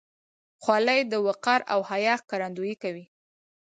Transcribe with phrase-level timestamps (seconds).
[0.63, 3.05] خولۍ د وقار او حیا ښکارندویي کوي.